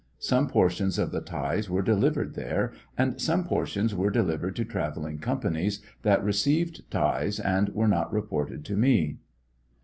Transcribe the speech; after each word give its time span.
Some 0.17 0.47
portion 0.47 0.87
of 0.97 1.11
the 1.11 1.21
tithes 1.21 1.69
were 1.69 1.83
delivered 1.83 2.33
there, 2.33 2.71
and 2.97 3.21
some 3.21 3.43
portions 3.43 3.93
were 3.93 4.09
delivered 4.09 4.55
to 4.55 4.65
travelling 4.65 5.19
companies 5.19 5.79
that 6.01 6.23
received 6.23 6.89
tithes, 6.89 7.39
and 7.39 7.69
were 7.69 7.87
not 7.87 8.11
reported 8.11 8.65
to 8.65 8.75
me. 8.75 9.17